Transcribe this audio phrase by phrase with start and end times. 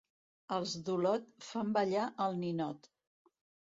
[0.55, 2.91] Els d'Olot, fan ballar el ninot.